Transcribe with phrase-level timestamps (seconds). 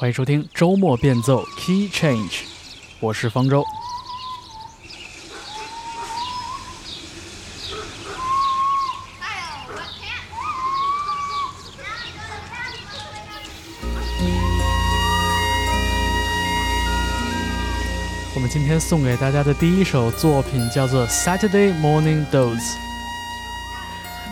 [0.00, 2.44] 欢迎收听周末变奏 Key Change，
[3.00, 3.62] 我是方舟。
[18.34, 22.56] 我们今天送给大家的第一首作品叫做《Saturday Morning Doze》，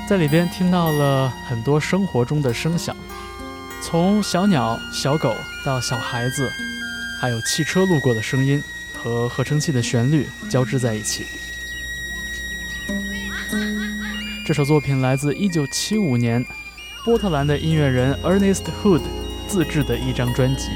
[0.08, 2.96] 在里边听到了很多生活中的声响。
[3.90, 5.34] 从小鸟、小狗
[5.64, 6.52] 到小孩子，
[7.18, 11.24] 还有汽车路过的声音和合成器的旋律交织在一起。
[14.44, 16.44] 这首作品来自1975年
[17.02, 19.00] 波特兰的音乐人 Ernest Hood
[19.48, 20.68] 自制的一张专辑，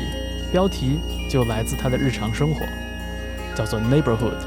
[0.51, 0.99] 标题
[1.29, 2.67] 就来自他的日常生活，
[3.55, 4.39] 叫做《Neighborhood》。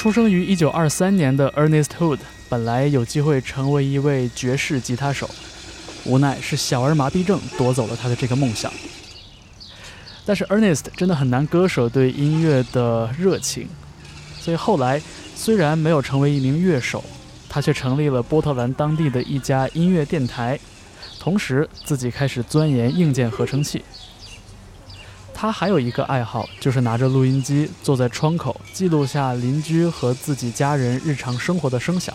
[0.00, 5.28] 出生于1923年的 Ernest Hood 本来有机会成为一位爵士吉他手，
[6.06, 8.72] 无奈是小儿麻痹症夺走了他的这个梦想。
[10.24, 13.68] 但是 Ernest 真的很难割舍对音乐的热情，
[14.40, 15.02] 所以后来
[15.36, 17.04] 虽然没有成为一名乐手，
[17.50, 20.58] 他却成立了波特兰当地的一家音乐电台，
[21.18, 23.84] 同时自己开始钻研硬件合成器。
[25.40, 32.14] 他还有一个爱好，就是拿着录音机坐在窗口，记录下邻居和自己家人日常生活的声响。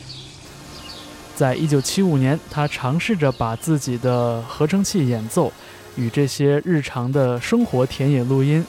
[1.35, 5.51] 在一九七五年，他尝试着把自己的合成器演奏
[5.95, 8.63] 与这些日常的生活田野录音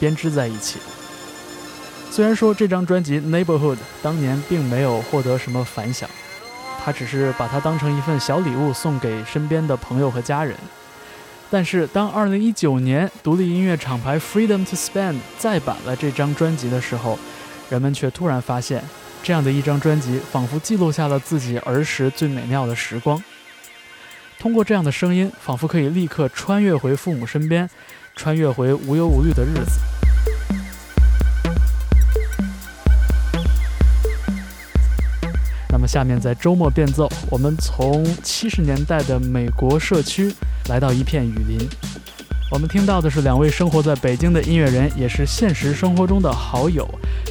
[0.00, 0.78] 编织在一起。
[2.10, 6.08] 虽然说这张专辑《Neighborhood》当年并没有获得什么反响，
[6.82, 10.56] 他只是把它当成一份小礼物送给身边的朋友和家人。
[11.50, 17.18] 但是，当2019年独立音乐厂牌 Freedom to Spend 再版了这张专辑的时候，
[17.70, 18.84] 人们却突然发现，
[19.22, 23.22] 这样的一张专辑仿佛记录下了自己儿时最美妙的时光。
[24.38, 27.68] 通过这样的声音，仿佛可以立刻穿越回父母身边，
[28.14, 29.80] 穿越回无忧无虑的日子。
[35.70, 40.34] 那么，下面在周末变奏，我们从七十年代的美国社区。
[40.68, 41.58] 来到一片雨林，
[42.52, 46.86] 我们听到的是两位生活在北京的音乐人，也是现实生活中的好友，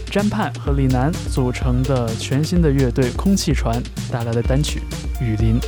[0.08, 3.82] 詹盼和李楠组成的全新的乐队空气船
[4.12, 4.82] 带来的单曲
[5.24, 5.60] 《雨林》。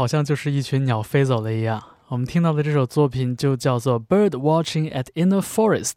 [0.00, 1.78] 好像就是一群鸟飞走了一样。
[2.08, 5.90] 我们听到的这首作品就叫做《Bird Watching at Inner Forest》，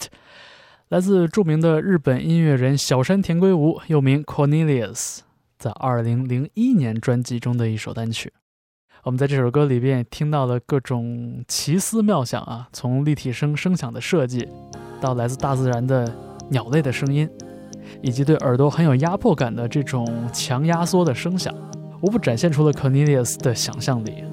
[0.89, 5.19] 来自著名的日本音乐人小山田圭吾，又名 Cornelius，
[5.57, 8.33] 在2001年专辑中的一首单曲。
[9.03, 14.45] 我们在这首歌里边听到了各种奇思妙想啊，从立体声声响的设计，
[14.99, 16.13] 到来自大自然的
[16.49, 17.29] 鸟类的声音，
[18.01, 21.55] 以及对耳朵很有压迫感的这种强压缩的声响。
[22.03, 24.25] 无不展现出了 Cornelius 的想象力。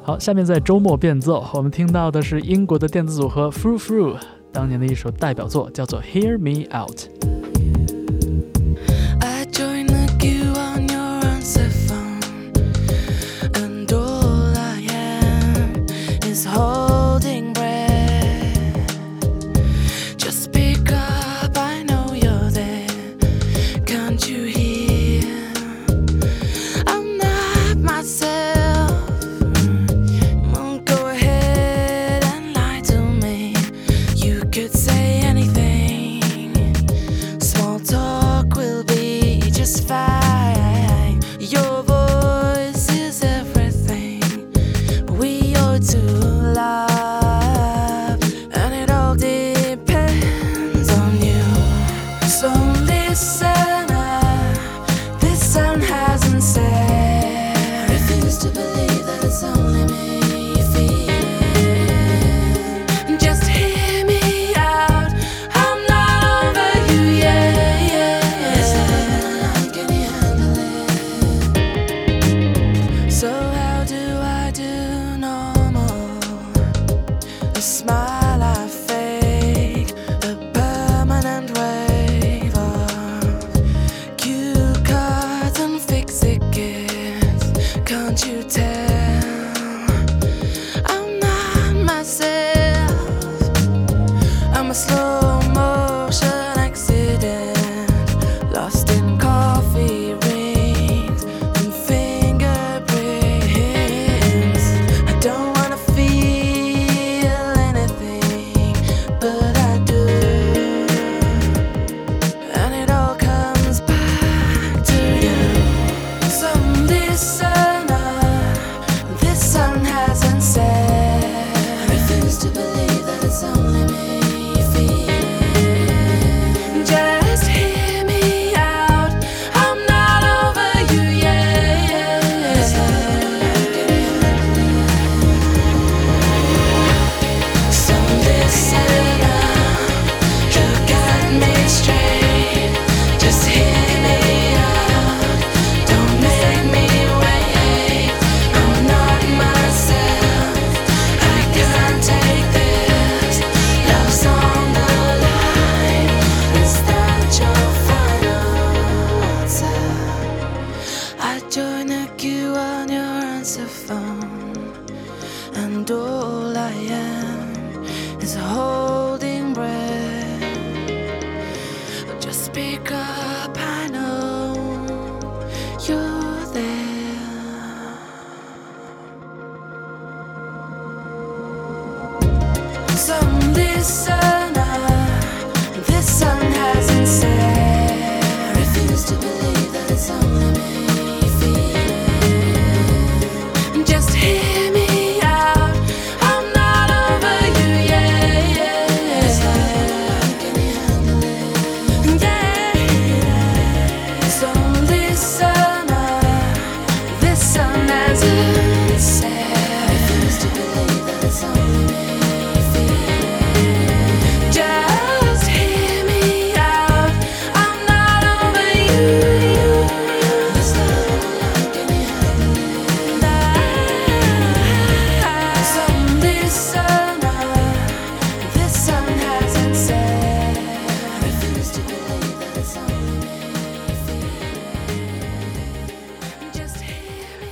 [0.00, 4.16] 好，下面在周末变奏，我们听到的是英国的电子组合 Fru Fru
[4.52, 6.98] 当年的一首代表作，叫做《Hear Me Out》。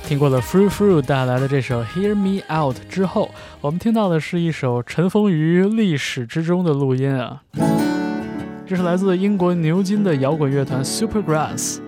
[0.07, 7.41] 听过了 Frou Frou 带来的这首 Hear Me Out 之后，我们听到的是一首尘封于历史之中的录音啊，
[8.65, 11.79] 这是来自英国牛津的摇滚乐团 Supergrass，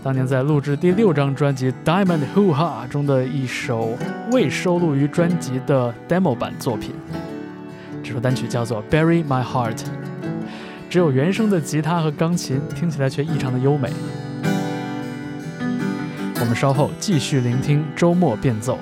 [0.00, 3.98] 当年在录制第六张专辑 Diamond Hoo Ha 中的一首
[4.30, 6.94] 未收录于专辑的 demo 版作品。
[8.00, 9.80] 这首单曲叫做 Bury My Heart，
[10.88, 13.90] 只有原声的吉他和钢琴，听起来却异常的优美。
[16.40, 18.78] 我们稍后继续聆听周末变奏。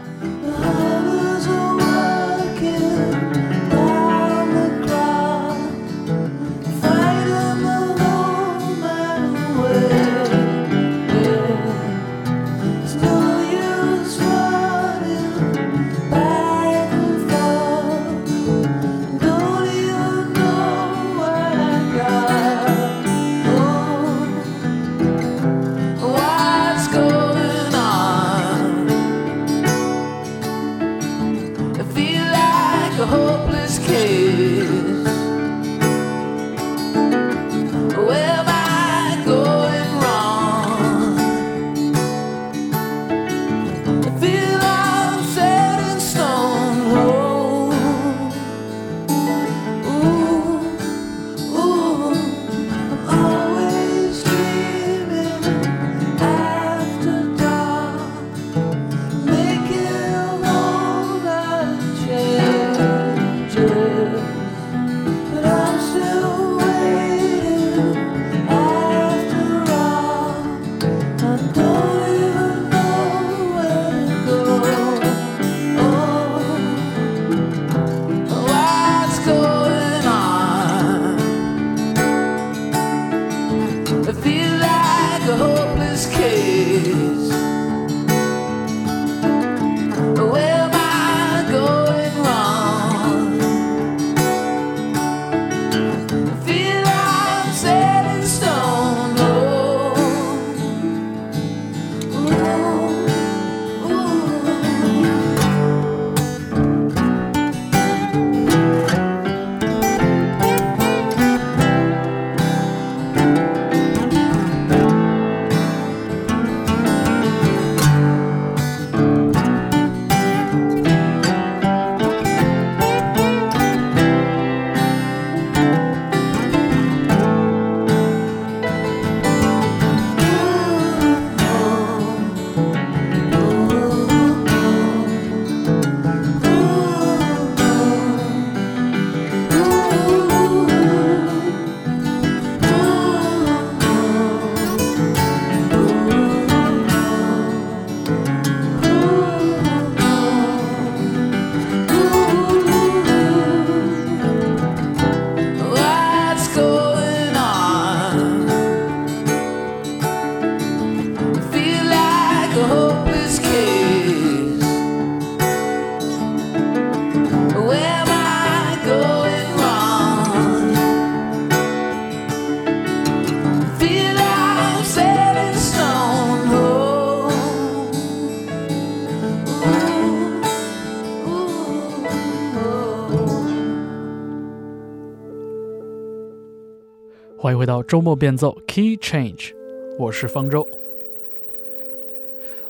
[187.47, 189.53] 欢迎回到周末变奏 Key Change，
[190.01, 190.67] 我是方舟。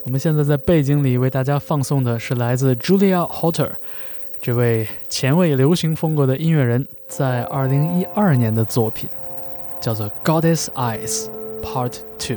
[0.03, 3.71] 我们现在在背景里为大家放送的是来自 Julia Hotter
[4.39, 9.09] 这位前卫流行风格的音乐人在二零一二年的作品，
[9.81, 11.29] 叫做《Goddess Eyes
[11.63, 12.37] Part Two》。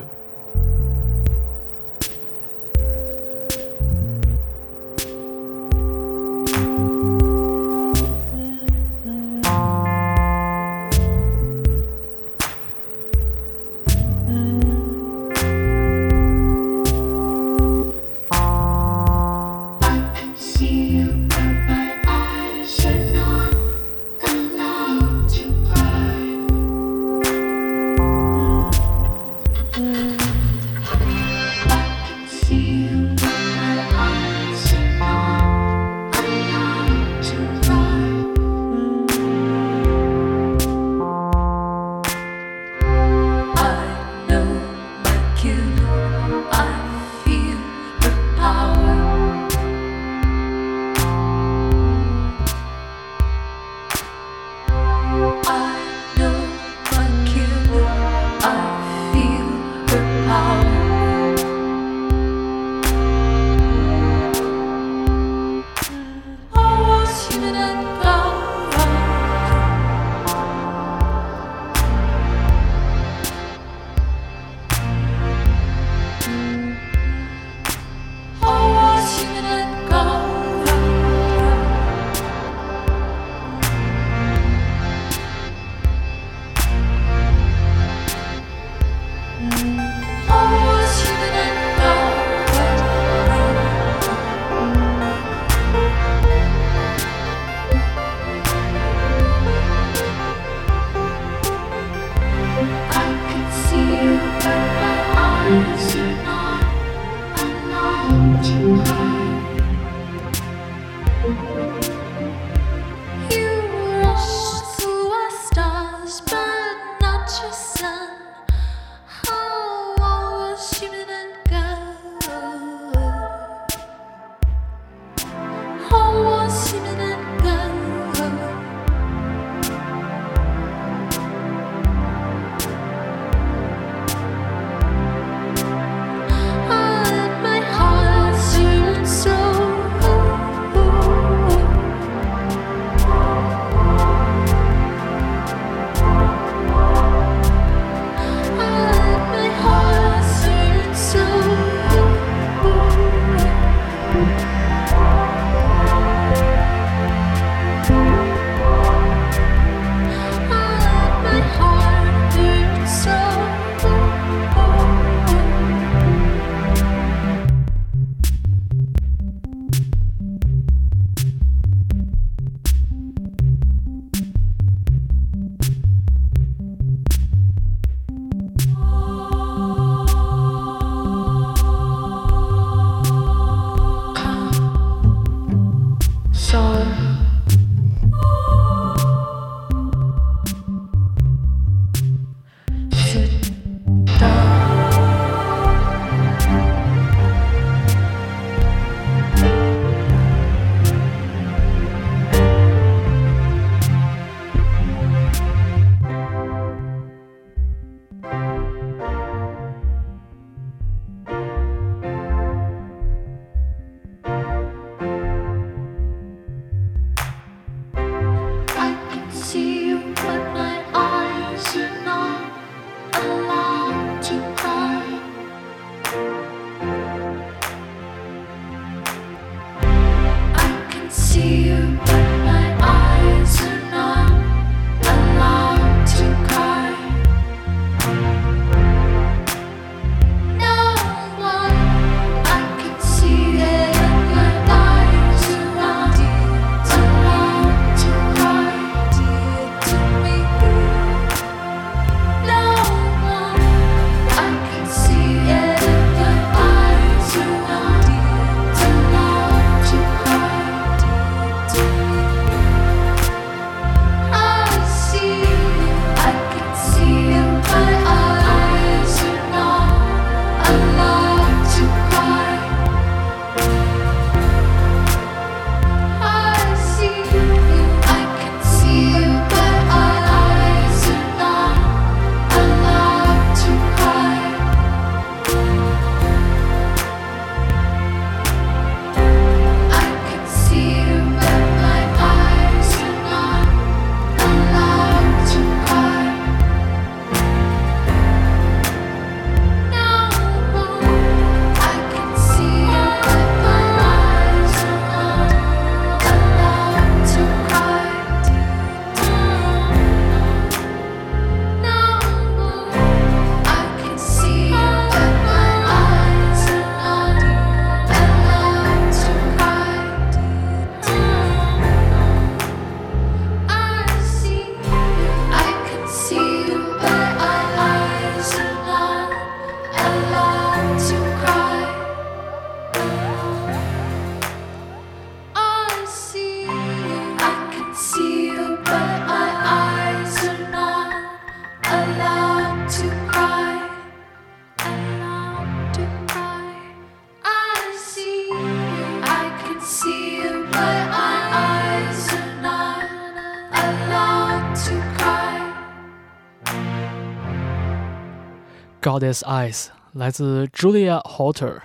[359.20, 361.80] Goddess Eyes》，来自 Julia Holter。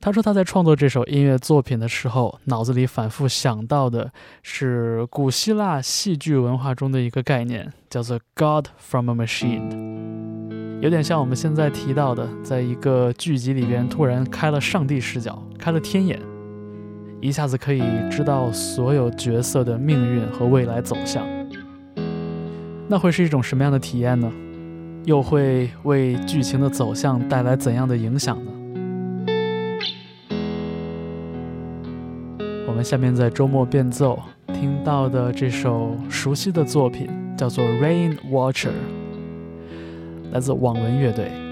[0.00, 4.10] 他说他在创作这首音乐作品的时候，脑子里反复想到的
[4.42, 16.20] 是古希腊戏剧文化中的一个概念，叫做 “God from a machine”，有点像我们现在提到的，在一个剧集里边突然开了上帝视角，开了天眼，
[17.20, 21.24] 一下子可以知道所有角色的命运和未来走向。
[22.88, 24.32] 那会是一种什么样的体验呢？
[25.04, 28.52] 又会为剧情的走向带来怎样的影响呢？
[32.66, 38.68] 我们下面在周末变奏听到的这首熟悉的作品叫做《Rain Watcher》，
[40.32, 41.47] 来自网文乐队。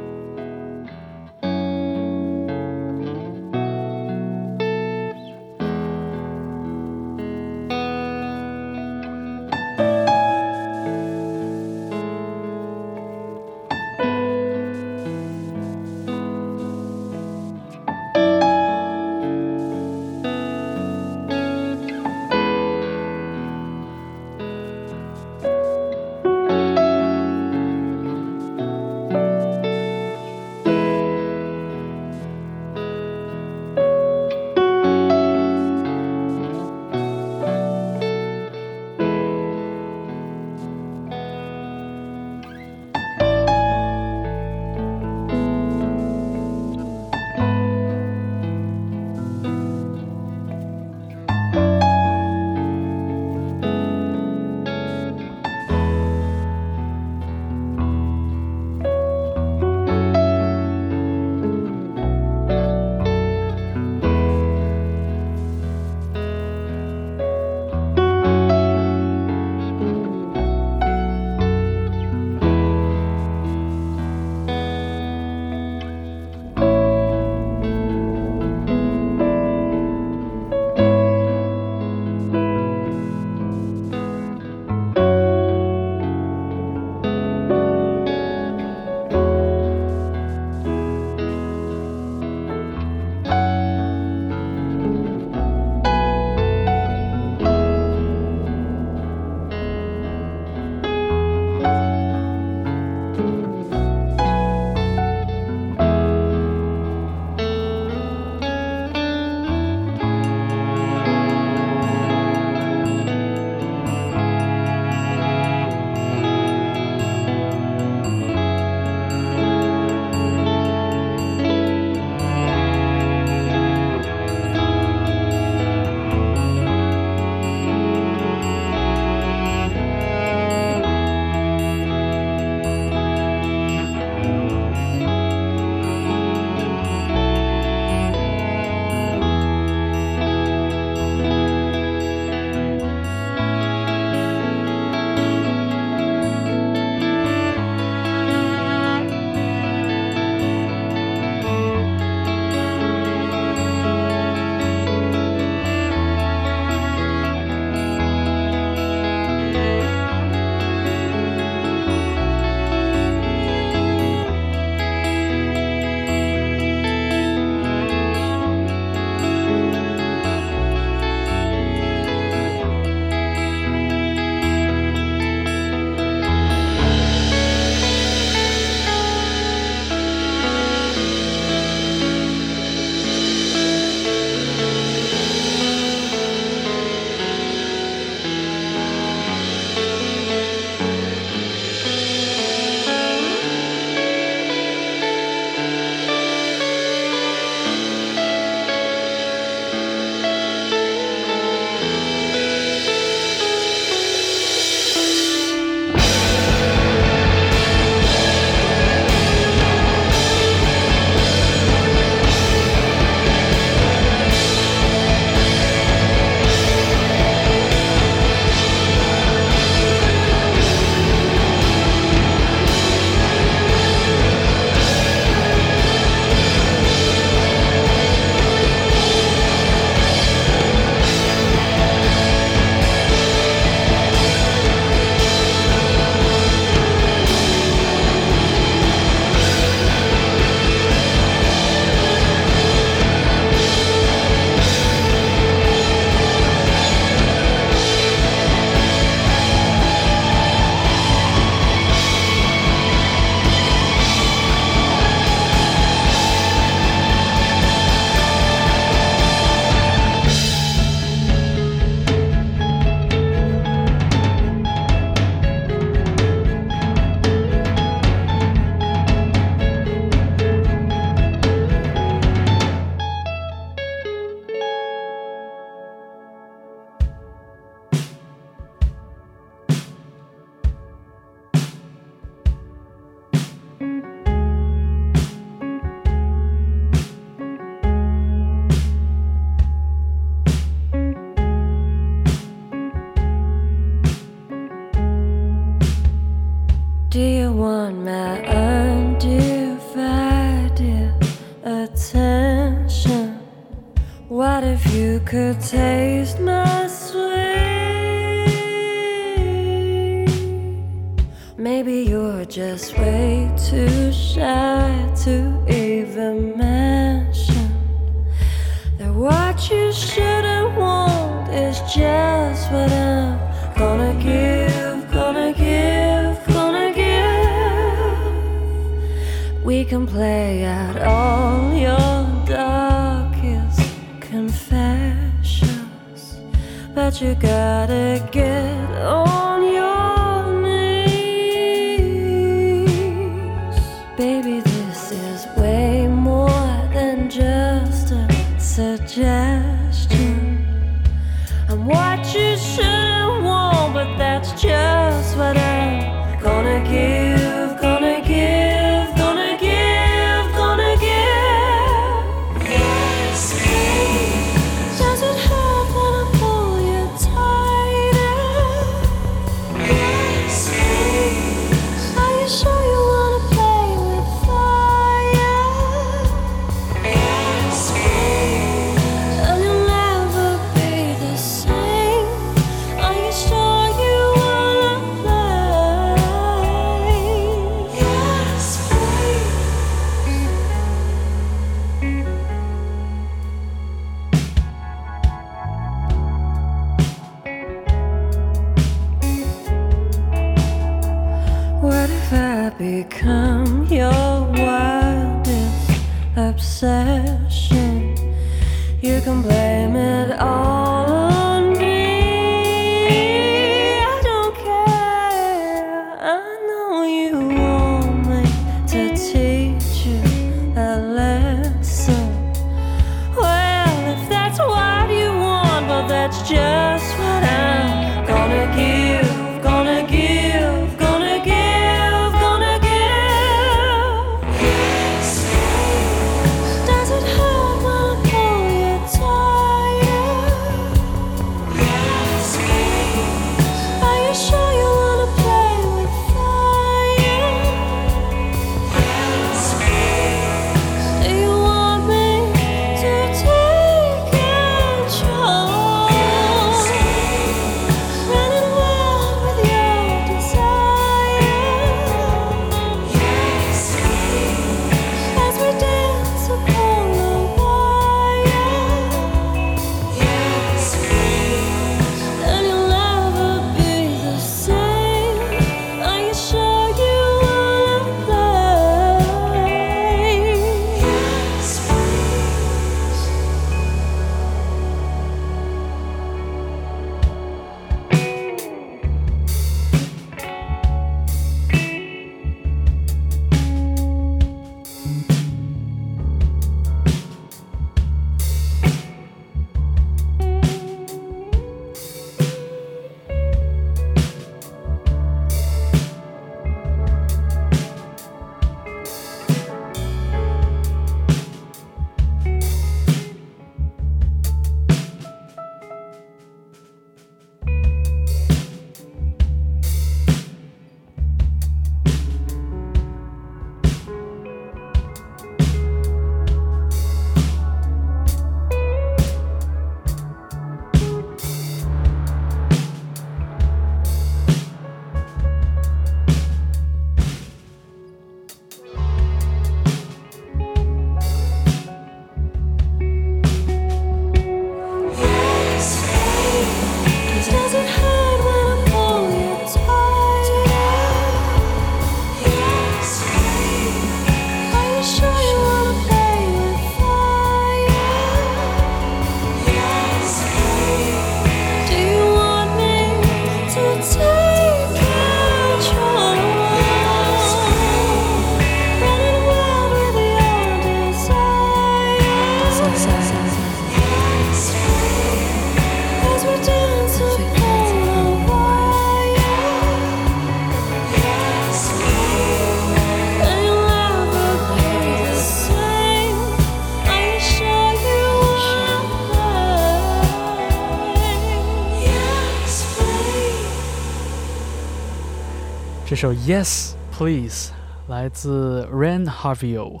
[596.24, 597.70] 首《Yes Please》
[598.10, 600.00] 来自 Ran Harvio。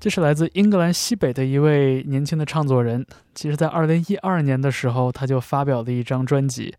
[0.00, 3.04] 这是来自英格兰西北的一位年轻的唱作人。
[3.34, 6.74] 其实，在二零一二年的时候，他就发表了一张专辑，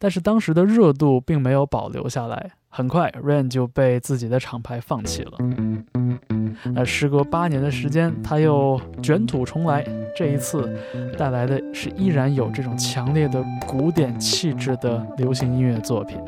[0.00, 2.50] 但是当时的热度并没有保留下来。
[2.70, 5.38] 很快，Ran 就被自己的厂牌放弃了。
[6.74, 9.84] 那时隔八年的时间，他又卷土重来，
[10.16, 10.70] 这一次
[11.18, 16.18] 带来的是依然有这种强烈的古典气质的流行音乐作品。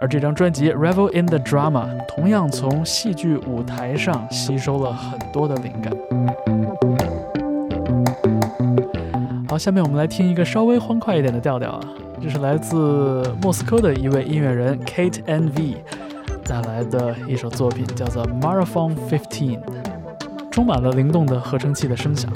[0.00, 5.92] 而这张专辑《Revel in the Drama》同样从戏剧舞台上吸收了很多的灵感。
[9.48, 11.80] 好，下面我们来听一个稍微欢快一点的调调啊，
[12.20, 15.76] 这是来自莫斯科的一位音乐人 Kate N.V.
[16.44, 19.60] 带来的一首作品，叫做《Marathon Fifteen》，
[20.50, 22.30] 充满了灵动的合成器的声响。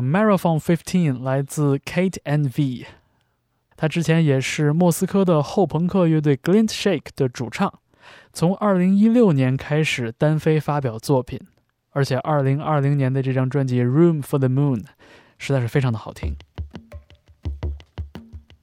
[0.00, 2.86] Marathon Fifteen 来自 Kate and V，
[3.76, 7.72] 他之前也是莫斯科的后朋克乐队 Glint Shake 的主唱，
[8.32, 11.40] 从2016年开始单飞发表作品，
[11.90, 14.78] 而且2020年的这张专辑《Room for the Moon》
[15.38, 16.36] 实在是非常的好听。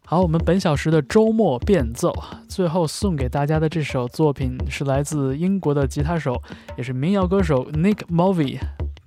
[0.06, 2.14] 好，我们本小时的周末变奏，
[2.48, 6.40] 最后送给大家的这首作品是来自英国的吉他手，
[6.78, 8.60] 也是民谣歌手 Nick Mulvey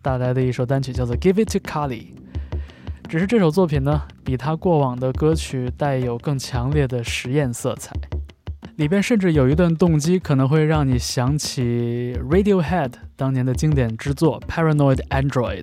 [0.06, 1.88] 带来的一首单曲，叫做《Give It to Carly》。
[3.08, 7.92] 只是这首作品呢，比他过往的歌曲带有更强烈的实验色彩，
[8.76, 15.62] 里边甚至有一段动机可能会让你想起 Radiohead 当年的经典之作《Paranoid Android》。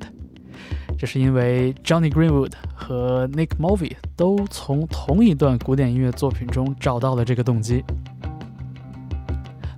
[0.98, 7.82] 这是因为 Johnny Greenwood 和 Nick Mulvey 都从同一段古典音乐作品中找到了这个动机。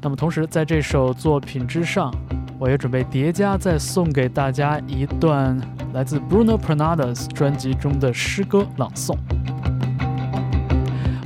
[0.01, 2.11] 那么，同时在这首作品之上，
[2.57, 5.59] 我也准备叠加再送给大家一段
[5.93, 9.15] 来自 Bruno Pernadas 专辑中的诗歌朗诵。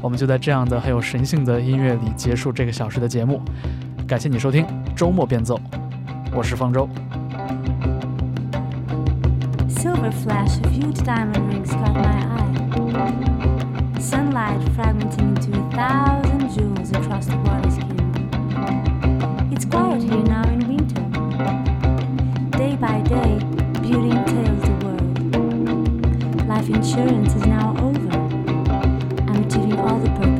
[0.02, 3.42] 我们就在这样的很有神性的音乐里结束这个小时的节目。
[4.08, 4.66] 感谢你收听
[4.96, 5.60] 周末变奏，
[6.34, 6.90] 我是方舟。
[9.68, 12.40] Silver flash of huge diamond rings caught my eye.
[14.00, 17.98] Sunlight fragmenting into a thousand jewels across the water skin.
[19.52, 20.69] It's quiet here now in
[22.80, 23.38] by day,
[23.82, 26.48] beauty entails the world.
[26.48, 28.10] Life insurance is now over.
[29.28, 30.39] I'm achieving all the purposes,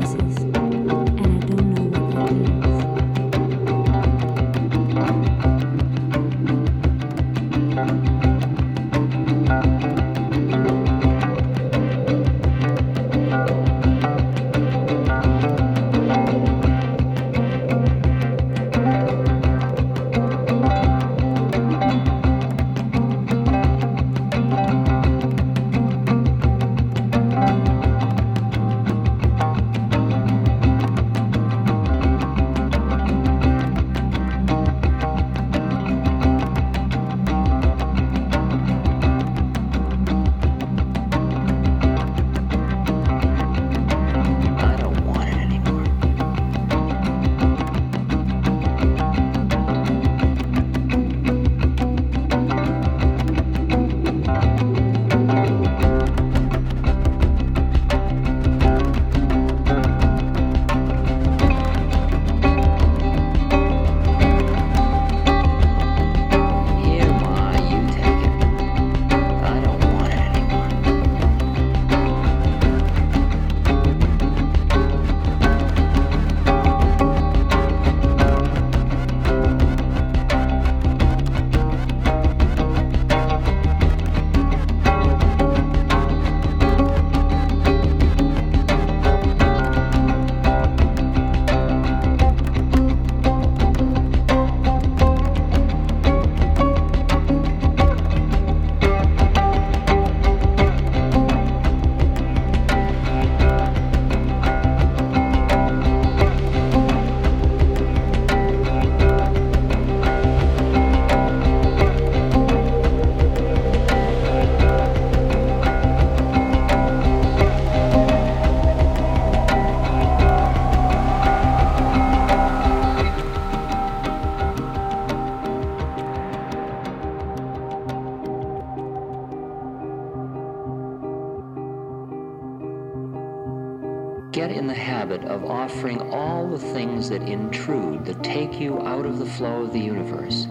[139.40, 140.46] flow of the universe.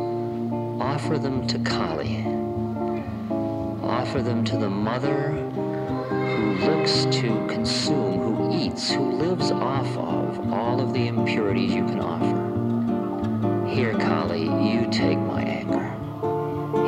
[0.82, 2.26] Offer them to Kali.
[3.84, 10.52] Offer them to the mother who looks to consume, who eats, who lives off of
[10.52, 13.68] all of the impurities you can offer.
[13.70, 15.94] Here, Kali, you take my anger.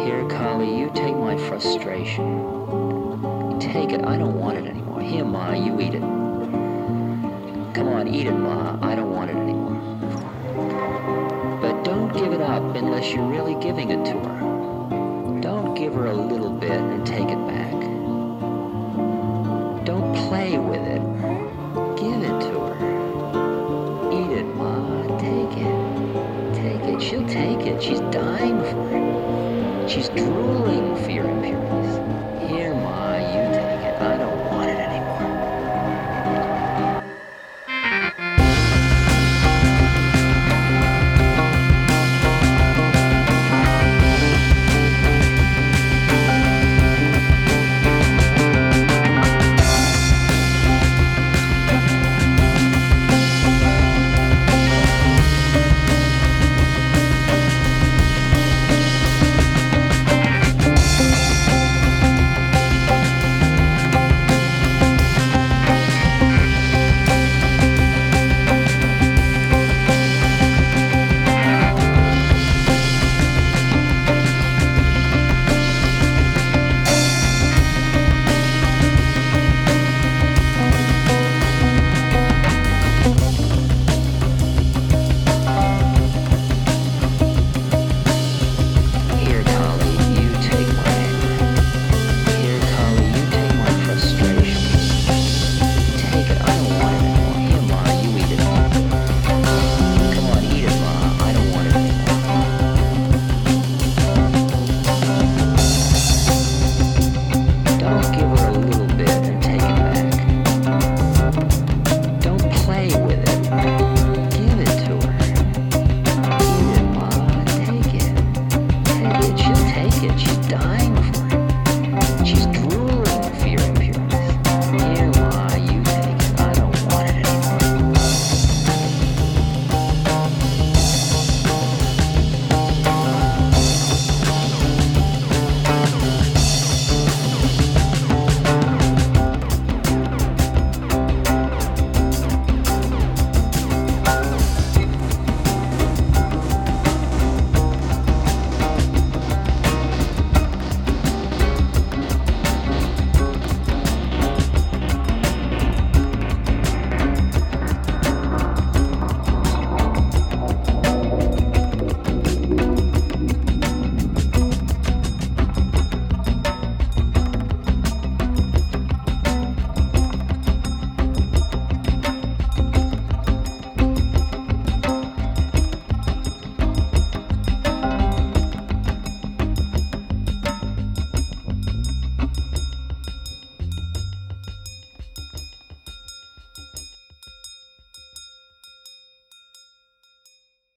[0.04, 3.60] Here, Kali, you take my frustration.
[3.60, 4.04] Take it.
[4.04, 5.02] I don't want it anymore.
[5.02, 6.02] Here, Ma, you eat it.
[7.76, 8.80] Come on, eat it, Ma.
[8.82, 9.01] I don't
[12.42, 15.40] it up unless you're really giving it to her.
[15.42, 17.72] Don't give her a little bit and take it back.
[19.86, 21.02] Don't play with it.
[21.98, 24.12] Give it to her.
[24.12, 25.08] Eat it, Ma.
[25.20, 26.56] Take it.
[26.56, 27.02] Take it.
[27.02, 27.82] She'll take it.
[27.82, 28.51] She's dying